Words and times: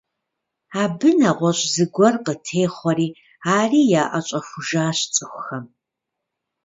Абы 0.81 1.09
нэгъуэщӏ 1.19 1.63
зыгуэр 1.73 2.15
къытехъуэри, 2.25 3.07
ари 3.57 3.81
яӏэщӏэхужащ 4.01 4.97
цӏыхухэм. 5.13 5.65